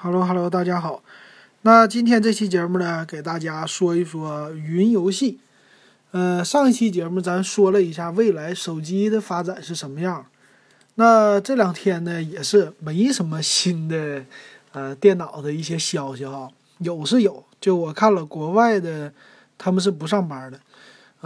[0.00, 1.02] Hello Hello，大家好。
[1.62, 5.40] 那今天这期节目呢，给大家说一说云游戏。
[6.12, 10.24] 呃，上一期节目咱说了一下未来手机的发展是什么样。
[10.94, 14.24] 那这两天呢，也是没什么新的
[14.70, 16.48] 呃电脑的一些消息哈。
[16.78, 19.12] 有是有，就我看了国外的，
[19.58, 20.60] 他们是不上班的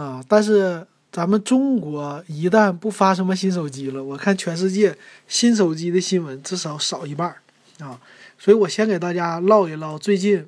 [0.03, 0.23] 啊。
[0.27, 4.97] 但是咱们中国一旦不发什么新手机了，我看全世界
[5.27, 7.35] 新手机的新闻至少少一半
[7.77, 8.01] 啊。
[8.43, 10.45] 所以我先给大家唠一唠最近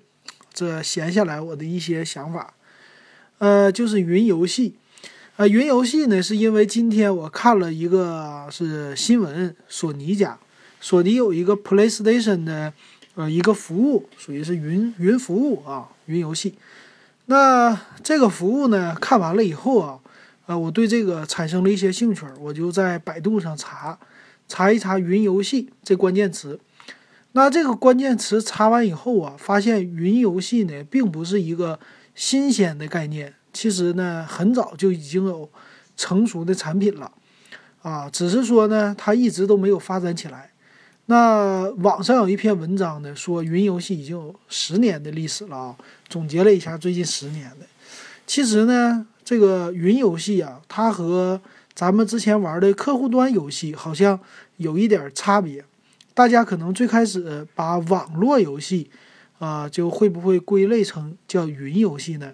[0.53, 2.53] 这闲下来我的一些想法，
[3.38, 4.76] 呃，就是云游戏，
[5.38, 10.38] 呃，云游戏呢，是因为今天我看了一个是新闻，索尼家，
[10.81, 12.73] 索尼有一个 PlayStation 的
[13.13, 16.55] 呃一个服务，属于是云云服务啊，云游戏。
[17.27, 20.00] 那这个服务呢，看完了以后啊，
[20.48, 23.98] 呃，我对这个产生了一些兴趣，我就在百度上查，
[24.50, 26.59] 查一查云游戏这关键词。
[27.35, 31.77] 那这个关键词查完以后啊，发现云游戏呢并不是一个
[32.16, 35.50] 新鲜的概念，其实呢很早就已经有
[35.97, 37.11] 成熟的产品了，
[37.81, 40.52] 啊，只是说呢它一直都没有发展起来。
[41.08, 45.75] 那网上有一篇文章呢说云游戏已经有十年的历史了啊，
[46.08, 47.66] 总结了一下最近十年的，
[48.25, 51.42] 其实呢这个云游戏啊，它和
[51.73, 54.17] 咱们之前玩的客户端游戏好像
[54.55, 55.66] 有一点差别。
[56.16, 58.89] 大家可能最开始把网络游戏，
[59.38, 62.31] 啊，就会不会归类成叫云游戏呢？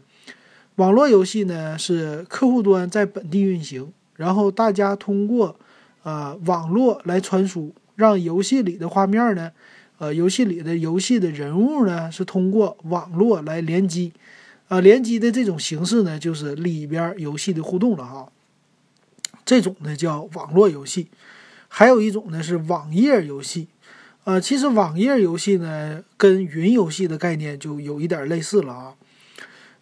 [0.76, 5.60] 网络游戏呢是客户端在本地运行，然后大家通过，
[6.04, 9.52] 呃，网络来传输，让游戏里的画面呢，
[9.98, 14.14] 呃，游戏里的游戏的人物呢是通过网络来联机，
[14.68, 18.32] 啊，联机的这种形式呢就是里边游戏的互动了哈。
[19.44, 21.08] 这种呢叫网络游戏。
[21.74, 23.70] 还有一种呢是网页游戏，
[24.26, 28.94] 呃，其实网页游戏呢跟云游戏的概念就有一点类似了啊。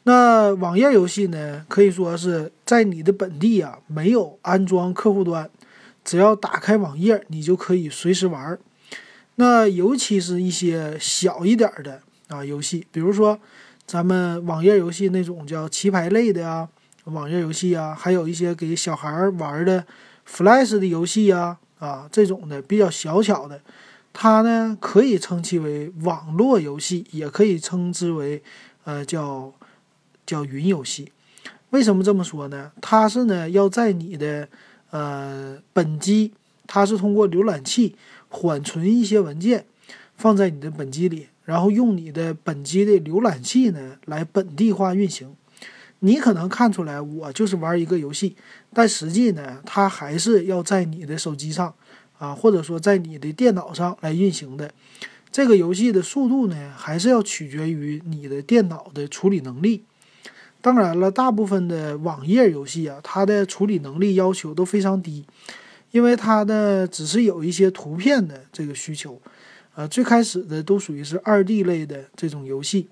[0.04, 5.50] 那网页游戏呢可以说是在你的本地啊没有安装客户端，
[6.06, 8.58] 只要打开网页你就可以随时玩。
[9.36, 13.40] 那尤其是一些小一点的啊游戏，比如说
[13.88, 16.70] 咱们网页游戏那种叫棋牌类的啊，
[17.06, 19.84] 网页游戏啊，还有一些给小孩玩的
[20.28, 21.58] Flash 的游戏啊。
[21.80, 23.62] 啊，这种的比较小巧的，
[24.14, 28.44] 它呢可以称其为网络游戏，也可以称之为
[28.84, 29.52] 呃叫
[30.26, 31.12] 叫云游戏。
[31.72, 32.72] 为什么这么说呢？
[32.82, 34.48] 它是呢要在你的
[34.92, 36.34] 呃本机，
[36.68, 37.96] 它是通过浏览器
[38.28, 39.66] 缓存一些文件
[40.18, 45.36] 放在你的本机里，然后用你的本机的浏览器呢来本地化运行。
[46.00, 48.36] 你可能看出来，我就是玩一个游戏，
[48.74, 51.74] 但实际呢，它还是要在你的手机上，
[52.18, 54.72] 啊，或者说在你的电脑上来运行的。
[55.32, 59.84] 这个游戏的速度呢，还是要取决于你的电脑的处理能力。
[60.62, 65.26] 当然了，大部分的网页游戏啊，它的处理能力要求都非常低，
[65.92, 69.22] 因为它呢只是有一些图片的这个需求，
[69.76, 72.88] 呃，最开始的都属于是二 D 类的这种游戏。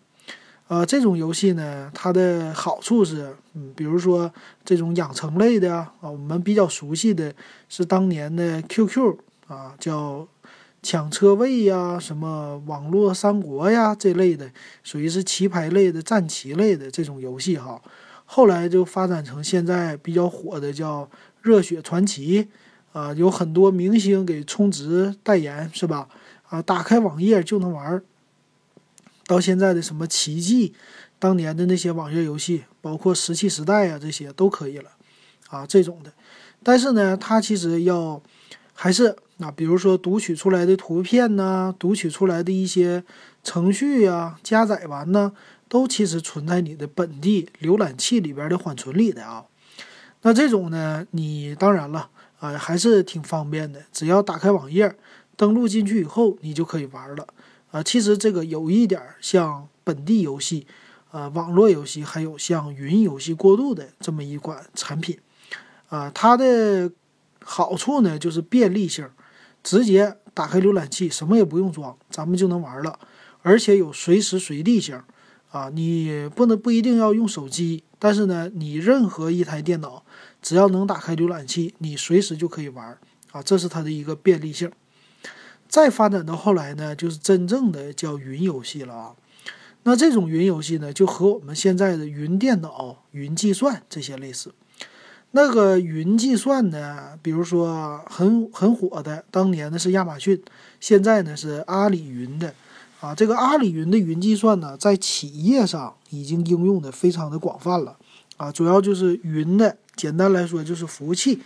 [0.67, 4.29] 呃，这种游戏呢，它的好处是，嗯，比如说
[4.66, 7.33] 这种养成类的啊，我们比较熟悉的
[7.69, 9.16] 是当年的 QQ
[9.47, 10.28] 啊，叫
[10.83, 14.51] 抢车位呀，什么网络三国呀这类的，
[14.83, 17.81] 属于是棋牌类的、战棋类的这种游戏哈。
[18.25, 21.09] 后来就发展成现在比较火的叫
[21.41, 22.45] 热血传奇
[22.91, 26.09] 啊，有很多明星给充值代言是吧？
[26.49, 28.01] 啊，打开网页就能玩。
[29.28, 30.74] 到现在的什么奇迹，
[31.20, 34.92] 当年的那些网页游戏，包括石器时代啊，这些都可以了，
[35.50, 36.14] 啊，这种的。
[36.64, 38.22] 但是呢，它其实要
[38.74, 43.04] 还是啊，比如说读取出来的图片呢，读取出来的一些
[43.44, 45.34] 程序呀，加载完呢，
[45.68, 49.44] 都其实存在你的本地浏览器里边的缓存里的啊。
[50.22, 52.09] 那这种呢，你当然了
[52.40, 54.96] 啊，还是挺方便的，只要打开网页，
[55.36, 57.28] 登录进去以后，你就可以玩了。
[57.72, 60.66] 啊，其实这个有一点像本地游戏，
[61.11, 65.19] 呃，网络游戏，还有像云游戏过渡的这么一款产品，
[65.90, 66.91] 啊，它的
[67.43, 69.09] 好处呢就是便利性，
[69.61, 72.97] 直接打开浏览器，什么也不用装，咱们就能玩了，
[73.41, 75.02] 而且有随时随地性，
[75.52, 80.05] 啊，你不能不一定要用手机，但是呢，你任何一台电脑
[80.41, 82.97] 只要能打开浏览器，你随时就可以玩，
[83.31, 84.72] 啊，这是它的一个便利性。
[85.67, 89.11] 再发展到后来呢，就是真正的叫云游戏了啊。
[89.84, 94.53] 那这种云游戏呢，就和我们现在的云电脑、云计算这些类似。
[95.31, 100.41] 那个云计算呢，比如说很很火的，当年的是亚马逊，
[100.79, 102.53] 现在呢是阿里云的。
[102.99, 107.96] 啊，这个阿里云的云计算呢，在企业上已经应用的非常的广泛了
[108.37, 111.40] 啊，主要就是云的，简单来说就是服务器。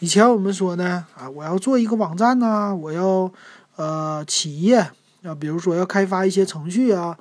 [0.00, 3.32] 以前我们说呢，啊，我要做一个网站呢，我要
[3.78, 4.90] 呃企业
[5.22, 7.16] 啊，比如说要开发一些程序啊，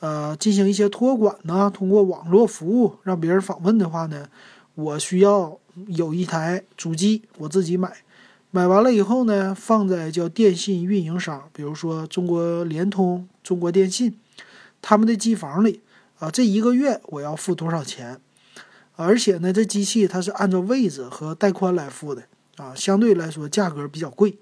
[0.00, 4.28] 呃，进行一些托管呢，通过网络服务让别人访问的话呢，
[4.74, 7.92] 我需要有一台主机，我自己买，
[8.50, 14.18] 买完了以后呢，放在叫电信运营商，比如说中国联通、中国电信
[14.80, 15.80] 他们的机房里
[16.18, 18.20] 啊，这一个月我要付多少钱？
[18.96, 22.24] 而且呢，这机器它是按照位置和带宽来付的
[22.56, 24.36] 啊，相对来说价格比较贵。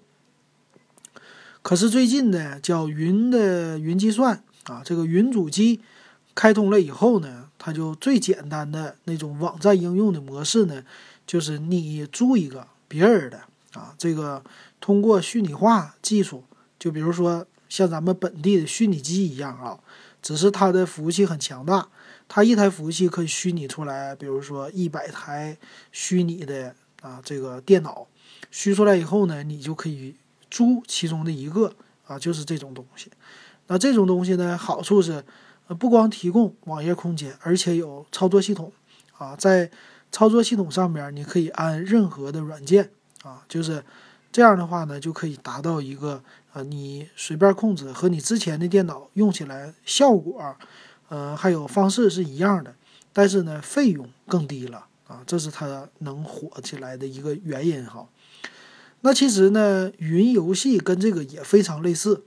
[1.62, 5.81] 可是最近呢，叫云的云计算啊，这个云主机
[6.35, 10.83] 开通了以后呢，它就最简单的那种网站应用的模式呢，
[11.27, 13.43] 就是你租一个别人的
[13.75, 14.43] 啊，这个
[14.81, 16.45] 通过虚拟化技术，
[16.79, 19.79] 就比如说像咱们本地的虚拟机一样啊，
[20.23, 21.89] 只是它的服务器很强大。
[22.33, 25.59] 它一台服务器可以虚拟出来，比如说一百台
[25.91, 28.06] 虚拟的啊这个电脑，
[28.53, 30.15] 虚出来以后呢，你就可以
[30.50, 31.73] 租其中的一个
[32.06, 33.11] 啊，就是这种东西。
[33.69, 35.25] 那这种东西呢，好处是，
[35.69, 38.73] 呃，不光提供网页空间，而且有操作系统
[39.17, 39.70] 啊，在
[40.11, 42.91] 操作系统上面你可以安任何的软件
[43.23, 43.85] 啊，就是
[44.32, 46.23] 这样的话呢，就可以达到一个
[46.53, 50.56] 啊，你随便控制和你之前的电脑用起来效果。
[51.08, 52.73] 呃，还有方式是一样的，
[53.12, 58.06] 但是呢，费用更低了啊，这是它能火起来的一个原因哈。
[59.02, 62.23] 那其实呢，云游戏跟这个也非常类似，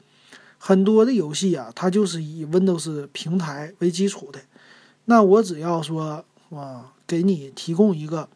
[0.57, 4.41] 很多的游戏啊，它就是以 Windows 平台为基础的。
[5.05, 8.29] 那我只要说啊，给你提供一个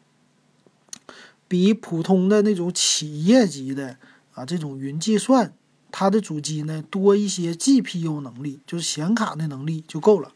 [1.48, 3.98] 比普通的那种企业级的
[4.34, 5.54] 啊这种云计算，
[5.92, 10.34] 它的主机呢多一些 GPU 能力，就是显卡的能力就够了。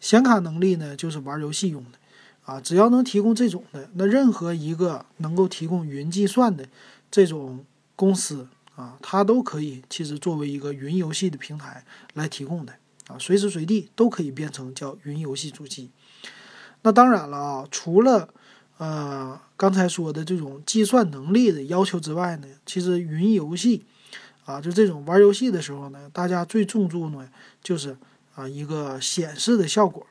[0.00, 1.98] 显卡能力呢，就是玩游戏用的，
[2.44, 6.66] 啊，只要能提供这种的，那任何一个能够提供云计算的
[7.10, 7.64] 这种
[7.96, 11.84] 公司啊，它都可以其实作为一个云游戏的平台
[12.14, 12.74] 来提供的，
[13.08, 15.90] 啊，随时随地都可以变成叫云游戏主机。
[16.82, 18.28] 那当然了啊，除了
[18.76, 23.84] 呃刚才说的这种计算能力的要求之外呢，其实云游戏
[24.44, 27.28] 啊，就这种玩游戏的时候呢，大家最重注呢
[27.62, 27.96] 就是。
[28.34, 30.06] 啊，一个显示的效果。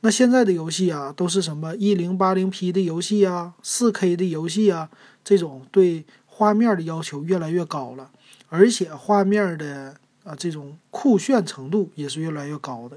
[0.00, 4.90] 那现在的游戏啊，都是什么一零八零 P 的游戏啊，四 K 的游戏啊，
[5.22, 8.10] 这种对画面的要求越来越高了，
[8.48, 9.94] 而且画面的
[10.24, 12.96] 啊这种酷炫程度也是越来越高的。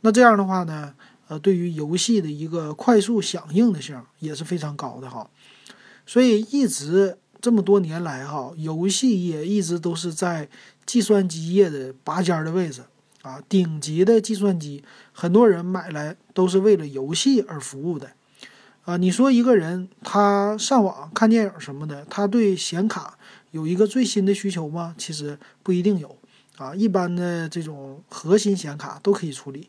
[0.00, 0.94] 那这样的话呢，
[1.28, 5.28] 呃，对于游戏的一个快速响应的性也是非常高的哈。
[6.06, 10.48] 所以一直这么多年来哈，游戏业一直都是在
[10.86, 12.82] 计算机业的拔尖的位置。
[13.22, 18.10] 啊，顶级的计算机，很多人买来都是为了游戏而服务的。
[18.84, 23.16] 啊，你说一个人他上网看电影什么的，他对显卡
[23.50, 24.94] 有一个最新的需求吗？
[24.98, 26.16] 其实不一定有。
[26.56, 29.68] 啊，一般的这种核心显卡都可以处理，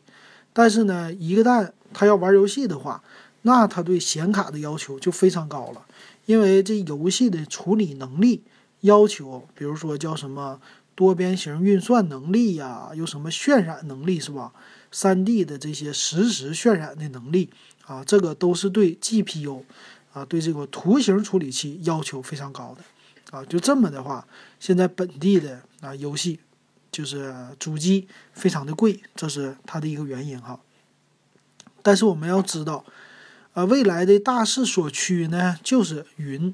[0.52, 3.02] 但是呢，一个旦他要玩游戏的话，
[3.42, 5.84] 那他对显卡的要求就非常高了，
[6.26, 8.42] 因为这游戏的处理能力
[8.82, 10.60] 要求，比如说叫什么。
[10.94, 14.50] 多边形运算能力呀，有什么渲染能力是吧
[14.94, 17.50] ？3D 的这些实时渲染的能力
[17.86, 19.62] 啊，这个都是对 GPU
[20.12, 23.44] 啊，对这个图形处理器要求非常高的啊。
[23.44, 24.26] 就这么的话，
[24.60, 26.40] 现在本地的啊游戏
[26.90, 30.60] 就是主机非常的贵，这是它的一个原因哈。
[31.82, 32.84] 但是我们要知道，
[33.52, 36.52] 啊，未来的大势所趋呢，就是云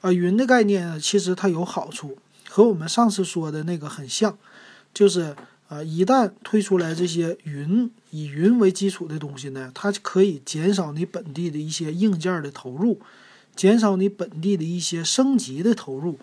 [0.00, 2.16] 啊，云的概念，其实它有好处。
[2.48, 4.38] 和我们上次说的那个很像，
[4.94, 5.36] 就是
[5.68, 12.98] 啊，一旦推出来这些云以云为基础的东西呢，它可以减少你本地的一些硬件的投入，
[13.54, 16.18] 减少你本地的一些升级的投入，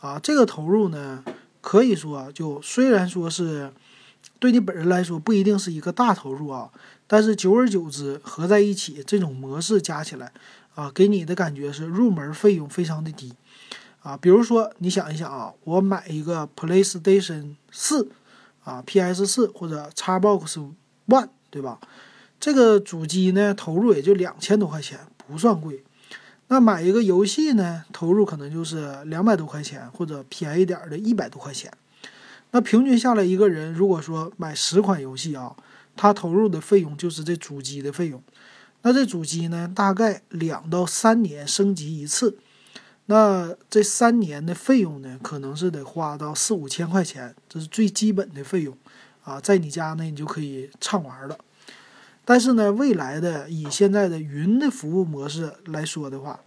[0.00, 1.24] 啊，这个投入呢，
[1.60, 3.72] 可以说就虽然说是
[4.40, 6.68] 对你本人来说不一定是一个大投入啊，
[7.06, 10.32] 但是久而久之合在一起，这种模式加起来
[10.74, 13.32] 啊，给你的感觉是入门费用非常的低。
[14.02, 18.08] 啊，比如说你想一想啊，我买一个 PlayStation 四
[18.68, 20.72] 啊，PS 四或者 Xbox
[21.06, 21.80] One，对吧？
[22.38, 25.82] 这个主机呢，投入也就两千多块钱，不算贵。
[26.48, 31.72] 那买一个游戏呢，投入可能就是两百多块钱，或者便宜点的一百多块钱。
[32.50, 35.56] 那平均下来，一个人如果说买十款游戏啊，
[35.96, 38.22] 他投入的费用就是这主机的费用。
[38.82, 42.38] 那这主机呢，大概两到三年升级一次。
[43.10, 48.76] 那这三年的费用呢，可能是得花到四五千块钱，这是最基本的费用，
[49.24, 51.38] 啊，在你家呢你就可以畅玩了。
[52.26, 56.40] 但是呢，未来的以现在的云的服务模式来说的话，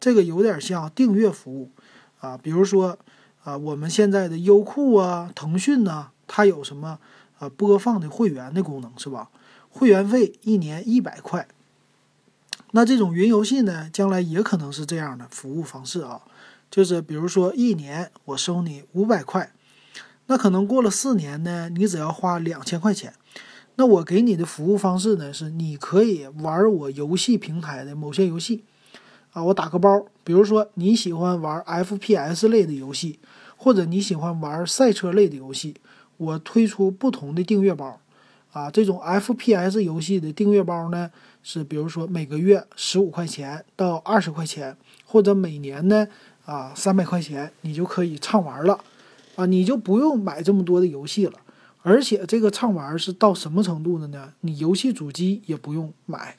[0.00, 1.70] 这个有点像订阅服务
[2.18, 2.98] 啊，比如说
[3.44, 6.98] 啊，我们现在的优酷啊、腾讯呐，它有什么
[7.38, 9.30] 呃播放的会员的功能是吧？
[9.70, 11.46] 会员费一年一百块。
[12.72, 16.20] 那这种云游戏呢，将来也可能是这样的服务方式啊，
[16.70, 19.52] 就是比如说一年我收你五百块，
[20.26, 23.14] 那可能过了四年呢，你只要花两千块钱。
[23.76, 28.64] 那我给你的服务方式呢，是你可以玩我游戏平台的某些游戏，
[29.32, 33.20] 啊，我打个包，比如说你喜欢玩 FPS 类的游戏，
[33.56, 35.76] 或者你喜欢玩赛车类的游戏，
[36.16, 38.00] 我推出不同的订阅包，
[38.58, 41.08] 啊，这种 FPS 游戏的订阅包呢，
[41.44, 46.08] 是比如说每个月十五块钱到二十块钱，或者每年呢，
[46.44, 48.80] 啊三百块钱，你就可以畅玩了，
[49.36, 51.34] 啊，你就不用买这么多的游戏了。
[51.82, 54.32] 而且这个畅玩是到什么程度的呢？
[54.40, 56.36] 你游戏主机也不用买，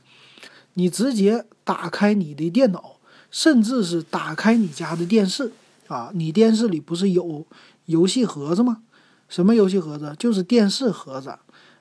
[0.73, 2.97] 你直接打开你的电脑，
[3.31, 5.53] 甚至是打开你家的电视
[5.87, 7.45] 啊，你电视里不是有
[7.85, 8.83] 游戏盒子吗？
[9.29, 10.13] 什么游戏盒子？
[10.19, 11.33] 就是电视盒子。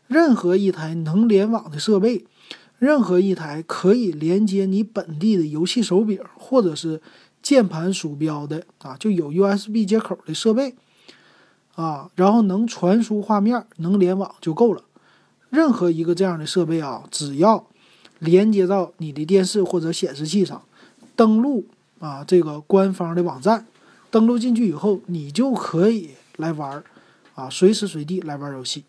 [0.09, 2.25] 任何一台能联网的设备，
[2.79, 7.01] 任何一台可以连接你本地的游戏手柄或者是
[7.41, 10.75] 键盘鼠标的啊，就有 USB 接口的设备。
[11.75, 14.83] 啊，然后能传输画面、能联网就够了。
[15.49, 17.69] 任何一个这样的设备啊，只要
[18.19, 20.61] 连接到你的电视或者显示器上，
[21.15, 21.67] 登录
[22.01, 23.65] 啊这个官方的网站，
[24.11, 26.85] 登录进去以后，你就可以来玩儿
[27.37, 28.83] 啊，随时随地来玩游戏。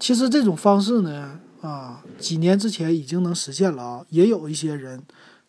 [0.00, 5.00] 其实这种方式呢，啊，几年之前已经能实现了啊，也有一些人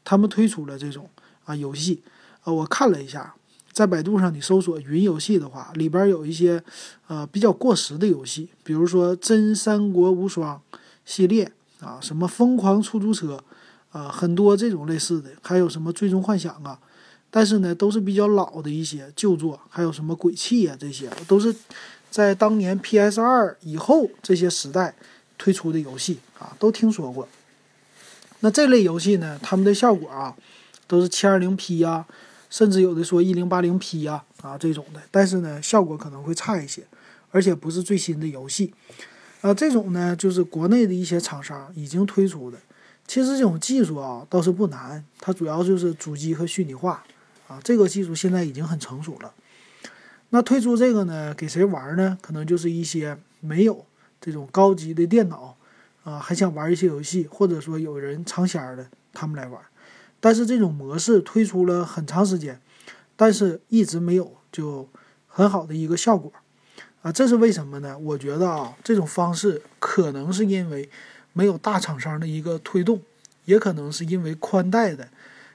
[0.03, 1.09] 他们推出了这种
[1.45, 2.03] 啊游戏
[2.43, 3.33] 啊，我看了一下。
[3.71, 6.61] 在百度上，你搜索“云游戏”的话，里边有一些，
[7.07, 10.61] 呃，比较过时的游戏，比如说《真三国无双》
[11.05, 13.41] 系列啊，什么《疯狂出租车》
[13.97, 16.77] 啊，很多这种类似的，还有什么《最终幻想》啊，
[17.29, 21.55] 但是呢，都是比较老的一些旧作，还有什么《鬼泣》啊，这些都是
[22.11, 24.93] 在当年 PS 二以后这些时代
[25.39, 27.27] 推出的游戏啊，都听说过。
[28.41, 30.35] 那这类游戏呢，他们的效果啊，
[30.85, 32.05] 都是 720P 呀。
[32.49, 36.83] 甚至有的说一零八零 P 呀啊这种的，但是呢效果可能会差一些，
[37.31, 38.73] 而且不是最新的游戏，
[39.39, 42.57] 啊这种呢就是国内的一些厂商已经推出的。
[43.07, 47.01] 其实这种技术啊倒是不难，它主要就是主机和虚拟化
[47.47, 49.33] 啊这个技术现在已经很成熟了。
[50.31, 52.17] 那推出这个呢给谁玩呢？
[52.21, 53.85] 可能就是一些没有
[54.19, 55.55] 这种高级的电脑
[56.03, 59.61] 啊，还想玩一些游戏，或者说有人尝鲜的，他们来玩。
[60.19, 62.61] 但是这种模式推出了很长时间，
[63.15, 64.87] 但是一直没有就
[65.27, 66.31] 很好的一个效果，
[67.01, 67.97] 啊，这是为什么呢？
[67.97, 70.89] 我觉得啊，这种方式可能是因为
[71.33, 73.01] 没有大厂商的一个推动，
[73.45, 75.09] 也可能是因为宽带的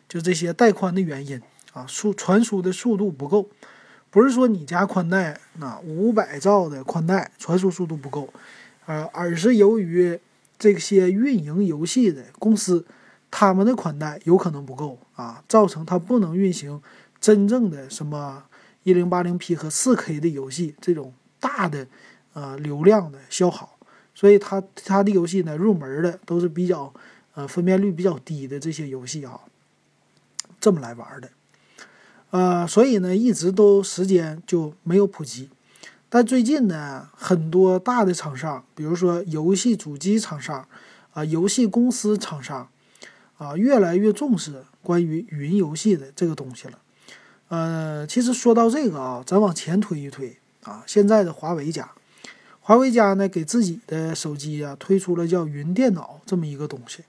[0.06, 1.40] 就这些带宽的原因
[1.72, 3.48] 啊，速传输的速度不够，
[4.10, 8.32] 不是说你家宽带那五百兆的宽带传输速度不够，
[8.86, 10.18] 呃，而是由于
[10.58, 12.84] 这些运营游戏的公司。
[13.28, 16.80] 他们的宽带有可能不够啊，造成它不能运行
[17.20, 18.44] 真正的什么
[18.84, 21.86] 一零八零 P 和四 K 的游戏这种大的
[22.32, 23.78] 呃流量的消耗，
[24.14, 26.94] 所以它它的游戏呢入门的都是比较
[27.34, 29.40] 呃分辨率比较低的这些游戏啊，
[30.58, 31.28] 这么来玩的，
[32.30, 35.48] 呃，所以呢一直都时间就没有普及，
[36.08, 40.66] 但最近呢很多大的厂商，比如说游戏主机厂商
[41.12, 42.68] 啊，游戏公司厂商。
[43.38, 46.78] 啊，越来越重视关于云游戏的这个东西了。
[47.48, 51.90] 呃，其实说到这个啊，咱往前推一推啊，现在的华为家，
[52.60, 57.04] 华为家呢给自己的手机啊推出了叫云电脑这么一个东西。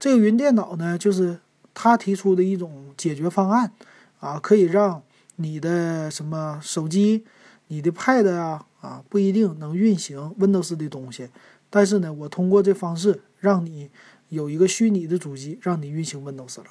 [0.00, 1.38] 这个云电脑呢，就是
[1.72, 3.70] 他提出的一种解决方案
[4.20, 5.02] 啊，可以让
[5.36, 7.24] 你的什么手机、
[7.66, 11.28] 你的 Pad 啊啊不一定能运行 Windows 的东西，
[11.68, 13.90] 但是呢，我通过这方式让你。
[14.30, 16.66] 有一个虚拟的主机让你运行 Windows 了，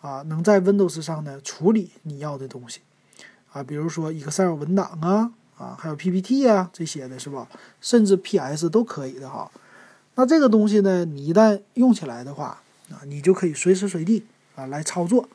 [0.00, 2.78] 啊，能在 Windows 上呢处理你要的东西，
[3.50, 7.48] 啊，比如说 Excel 文档啊，啊，还有 PPT 啊这些的是吧？
[7.80, 9.50] 甚至 PS 都可以的哈。
[10.14, 15.28] 那这个东西呢，你一旦用起来的话，啊，你就可以随时随地啊来操作。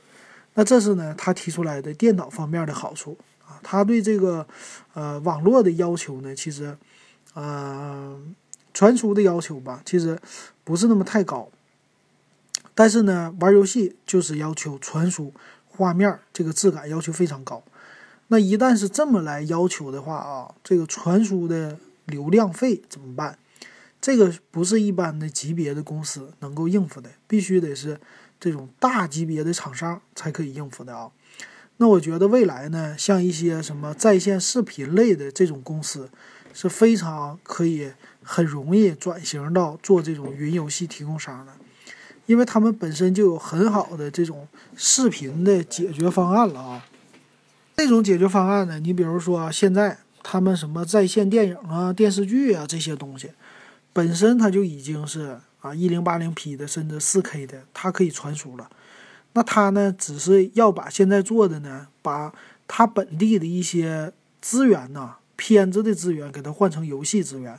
[0.54, 3.60] 那这是呢他提出来的电脑方面的好处啊。
[3.64, 4.48] 他对这个
[4.94, 6.78] 呃网络的要求呢，其实，
[7.36, 8.36] 嗯。
[8.74, 10.18] 传输的要求吧，其实
[10.64, 11.50] 不是那么太高，
[12.74, 15.34] 但是呢，玩游戏就是要求传输
[15.68, 17.62] 画面这个质感要求非常高。
[18.30, 23.38] 那一旦是这么来要求的话啊，这个传输的流量费怎么办？
[24.00, 28.00] 这个不是一般的级别的公司能够应付的，必须得是
[28.42, 31.10] 这种大级别的厂商才可以应付的啊。
[31.78, 36.10] 那我觉得未来呢，像一些什么在线视频类的这种公司，
[36.54, 41.54] 是非常可以很容易转型到做这种云游戏提供商的，
[42.26, 46.86] 因为他们本身就有很好的这种视频的解决方案了啊。
[47.78, 53.32] 这种解决方案呢，你比如说现在他们什么在线电影啊、电视剧啊这些东西。
[53.94, 58.70] 本身它就已经是啊一零八零 P 的，甚至四 K 的，它可以传输了。
[59.34, 62.34] 那它呢，只是要把现在做的呢，把
[62.68, 67.58] 它本地的一些资源呢，片子的资源给它换成游戏资源，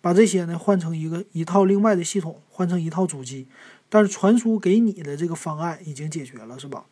[0.00, 3.46] 把这些呢换成一个一套另外的系统，换成一套主机。
[3.90, 6.84] 但是传输给你的这个方案已经解决了，是吧？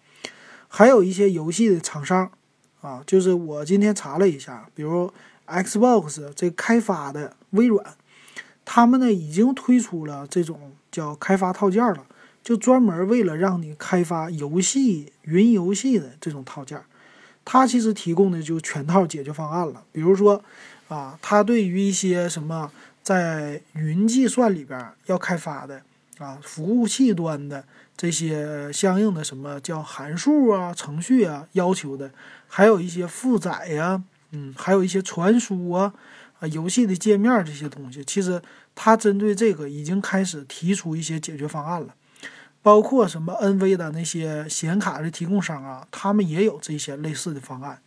[0.67, 2.31] 还有一些游戏的厂商
[2.81, 5.11] 啊，就是我今天查了一下，比如
[5.47, 7.97] Xbox 这开发的微软。
[8.71, 12.05] 他们呢已经推出了这种叫开发套件了，
[12.45, 16.79] 就专门为了让你开发游戏、云游戏的这种套件。
[17.47, 19.83] 它其实提供的就全套解决方案了。
[19.91, 20.45] 比如说，
[20.89, 22.71] 啊，它对于一些什么
[23.03, 25.81] 在云计算里边要开发的
[26.19, 27.65] 啊，服务器端的
[27.97, 32.11] 这些相应的什么叫函数啊、程序啊要求的，
[32.47, 35.95] 还有一些负载呀，嗯，还有一些传输啊。
[36.41, 38.41] 啊，游戏的界面这些东西，其实
[38.75, 41.95] 它针对这个已经开始提出一些解决方案了，
[42.63, 47.81] 包括什么 NV 的那些显卡的提供商啊，他们也有这些类似的方案。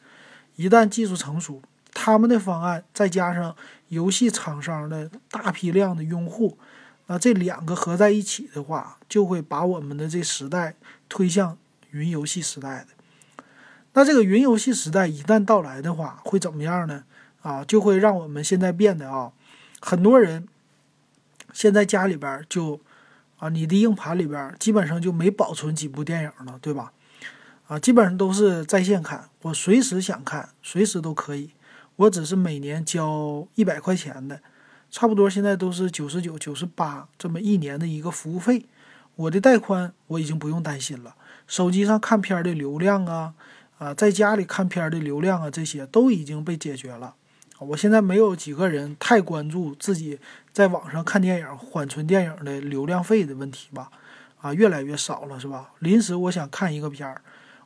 [0.58, 1.62] 一旦技术成熟，
[1.94, 3.56] 他们的方案再加上
[3.88, 6.58] 游戏厂商的大批量的用户，
[7.08, 10.76] 那这两个合在一起的话，就会把我们的这时代
[11.08, 11.58] 推向
[11.92, 12.88] 云游戏时代的。
[13.94, 17.04] 那这个云游戏时代一旦到来的话，会怎么样呢？
[17.42, 19.32] 啊，就会让我们现在变得啊，
[19.80, 20.48] 很多人
[21.54, 22.80] 现在家里边就
[23.38, 26.94] 啊，你的硬盘里边基本上就没保存几部电影了，对吧？
[27.68, 31.52] 啊，基本上都是在线看，我随时想看，随时都可以。
[31.96, 34.42] 我只是每年交一百块钱的，
[34.90, 38.66] 差不多现在都是九十九、九十八这么一年的一个服务费。
[39.16, 41.16] 我的带宽我已经不用担心了，
[41.48, 43.34] 手机上看片的流量啊，
[43.78, 47.16] 啊，在家里看片的流量啊，这些都已经被解决了。
[47.62, 50.18] 我现在没有几个人太关注自己
[50.52, 53.92] 在网上看电影缓存电影的流量费的问题吧，
[54.42, 55.72] 啊，越来越少了，是吧？
[55.78, 57.22] 临时我想看一个片儿，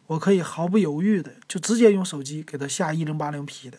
[0.08, 3.78] 我可以毫不犹豫的就直接用手机给它下一零八零 P 的，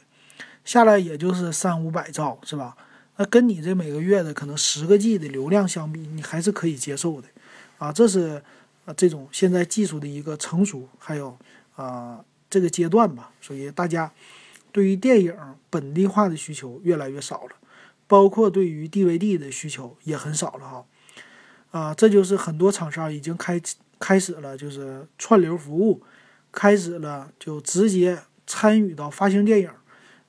[0.64, 2.74] 下来也就是三五百兆，是吧？
[3.18, 7.28] 那跟你这每个月的可能十个 G 的流量相比，你还是可以接受的，
[7.76, 8.42] 啊，这是
[8.86, 11.36] 啊这种现在技术的一个成熟，还有
[11.74, 14.10] 啊这个阶段吧，所以大家。
[14.76, 15.34] 对于电影
[15.70, 17.56] 本地化的需求越来越少了，
[18.06, 20.84] 包括对于 DVD 的需求也很少了哈，
[21.70, 23.58] 啊，这就是很多厂商已经开
[23.98, 26.02] 开始了，就是串流服务，
[26.52, 29.70] 开始了就直接参与到发行电影，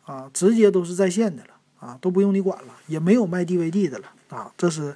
[0.05, 1.49] 啊，直接都是在线的了，
[1.81, 4.95] 啊，都不用你管了，也没有卖 DVD 的了，啊，这是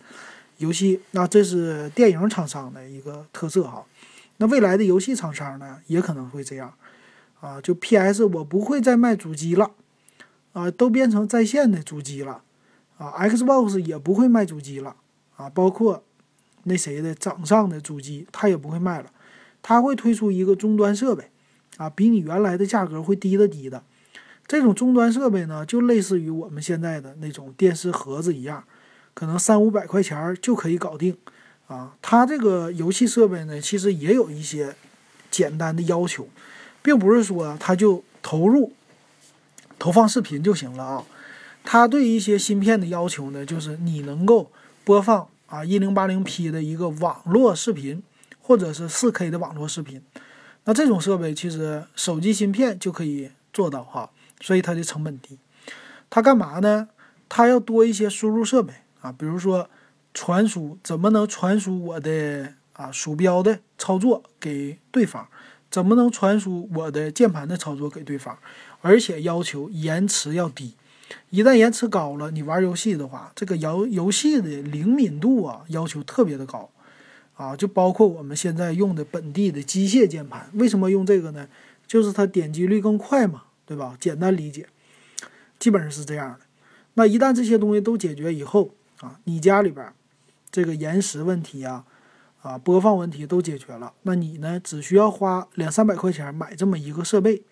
[0.60, 3.84] 游戏，那这是电影厂商的一个特色哈，
[4.38, 6.74] 那未来的游戏厂商呢，也可能会这样。
[7.42, 8.24] 啊，就 P.S.
[8.24, 9.72] 我不会再卖主机了，
[10.54, 12.44] 啊，都变成在线的主机了，
[12.98, 14.96] 啊，Xbox 也不会卖主机了，
[15.36, 16.04] 啊，包括
[16.66, 19.12] 那谁的掌上的主机，它也不会卖了，
[19.64, 21.32] 它会推出一个终端设备，
[21.78, 23.84] 啊，比你原来的价格会低的低的，
[24.46, 28.64] 这种终端设备呢，就类似于我们现在的那种电视盒子一样，
[29.16, 31.18] 可能三五百块钱就可以搞定，
[31.66, 34.76] 啊，它这个游戏设备呢，其实也有一些
[35.32, 36.28] 简单的要求。
[36.82, 38.74] 并不是说它就投入
[39.80, 41.06] 投放视频就行了啊，
[41.64, 44.52] 它对一些芯片的要求呢，就是你能够
[44.84, 48.04] 播放啊一零八零 P 的一个网络视频，
[48.42, 50.02] 或者是四 K 的网络视频。
[50.66, 55.40] 那这种设备其实手机芯片就可以做到哈，所以它的成本低。
[56.10, 56.90] 它干嘛呢？
[57.28, 59.70] 它要多一些输入设备啊，比如说
[60.14, 65.28] 传输，怎么能传输我的啊鼠标的操作给对方？
[65.72, 68.38] 怎么能传输我的键盘的操作给对方？
[68.82, 70.76] 而且要求延迟要低，
[71.30, 76.70] 一旦延迟高了，你玩游戏的话，这个游游戏的灵敏度啊要求特别的高，
[77.36, 81.48] 啊，就包括我们现在用的本地的机械键盘，为什么用这个呢？
[81.88, 83.96] 就是它点击率更快嘛，对吧？
[84.00, 84.68] 简单理解，
[85.58, 86.40] 基本上是这样的。
[86.96, 89.94] 那一旦这些东西都解决以后啊，你家里边
[90.52, 91.86] 这个延时问题啊。
[92.42, 94.60] 啊，播放问题都解决了，那你呢？
[94.60, 97.44] 只需要花两三百块钱买这么一个设备，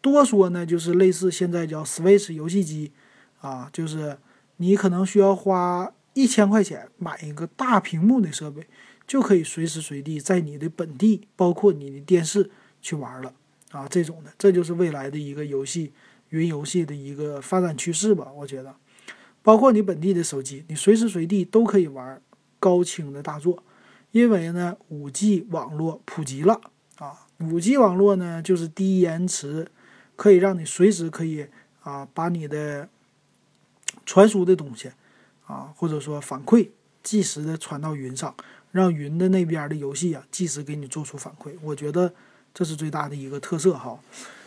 [0.00, 2.92] 多说呢就是类似现在叫 Switch 游戏机，
[3.40, 4.18] 啊，就是
[4.56, 8.66] 你可能需要花一千块钱买一个大屏幕的设备，
[9.06, 12.50] 就可以随时随地在你的本地，包括你的电视
[12.82, 13.32] 去玩了
[13.70, 13.86] 啊！
[13.88, 15.92] 这种的，这就是未来的一个游戏
[16.30, 18.32] 云游戏的一个发展趋势吧？
[18.36, 18.74] 我觉得，
[19.42, 22.20] 包括你本地的手机，你随时随地都可以玩
[22.58, 23.62] 高清的大作，
[24.14, 26.60] 因为呢，五 G 网络普及了
[26.98, 27.26] 啊！
[27.40, 29.66] 五 G 网络呢，就是低延迟，
[30.14, 31.48] 可以让你随时可以
[31.82, 32.88] 啊把你的。
[34.06, 34.90] 传输的东西，
[35.46, 36.68] 啊，或者说反馈，
[37.02, 38.34] 即时的传到云上，
[38.70, 41.54] 让云的那边的游戏啊，即时给你做出反馈。
[41.62, 42.12] 我觉得
[42.52, 43.98] 这是最大的一个特色哈。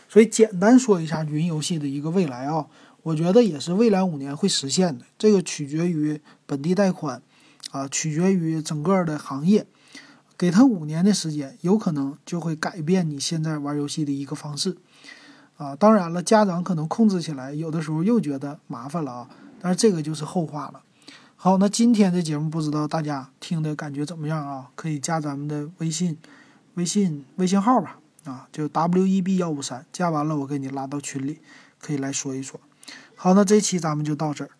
[0.08, 2.68] 所以简单说一下云游戏的一个未来啊，
[3.02, 5.04] 我觉得也是未来五年会实现的。
[5.18, 7.20] 这个取决于本地带宽，
[7.70, 9.66] 啊，取决于整个的行业。
[10.36, 14.76] 给他五年的时间，有可能就会改变你现在玩游戏的一个方式。
[15.56, 19.28] 啊，当然了，家长可能控制起来，有的时候又觉得麻烦了啊。
[19.60, 20.82] 但是这个就是后话了。
[21.34, 24.70] 好，那今天的节目不知道大家听的感觉怎么样啊？
[24.76, 26.16] 可以加咱们的微信，
[26.74, 31.40] 微信微信号吧，啊，就 W E B 幺五三，加完了我给你拉到群里，
[31.80, 32.60] 可以来说一说。
[33.16, 34.50] 好，那这期咱们就到这儿。